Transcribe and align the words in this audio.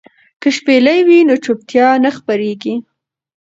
که 0.41 0.49
شپېلۍ 0.57 0.99
وي 1.07 1.19
نو 1.27 1.35
چوپتیا 1.43 1.87
نه 2.03 2.11
خپریږي. 2.17 2.75